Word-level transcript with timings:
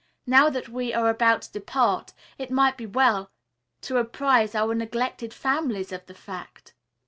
Now 0.25 0.49
that 0.49 0.67
we 0.67 0.95
are 0.95 1.09
about 1.11 1.43
to 1.43 1.51
depart, 1.51 2.13
it 2.39 2.49
might 2.49 2.75
be 2.75 2.87
well 2.87 3.29
to 3.81 3.97
apprise 3.99 4.55
our 4.55 4.73
neglected 4.73 5.31
families 5.31 5.91
of 5.91 6.07
the 6.07 6.15
fact." 6.15 6.73